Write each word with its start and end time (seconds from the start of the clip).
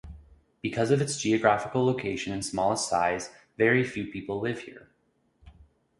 Because 0.63 0.89
of 0.89 0.99
its 0.99 1.15
geographical 1.15 1.85
location 1.85 2.33
and 2.33 2.43
smallest 2.43 2.89
size, 2.89 3.29
very 3.55 3.83
few 3.83 4.07
people 4.07 4.39
live 4.39 4.61
here. 4.61 4.89